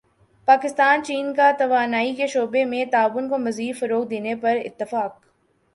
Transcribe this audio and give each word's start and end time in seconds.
پاکستان 0.47 1.03
چین 1.03 1.33
کا 1.33 1.51
توانائی 1.59 2.15
کے 2.15 2.27
شعبے 2.27 2.63
میں 2.65 2.83
تعاون 2.91 3.29
کو 3.29 3.37
مزید 3.37 3.79
فروغ 3.79 4.07
دینے 4.07 4.35
پر 4.35 4.57
اتفاق 4.65 5.19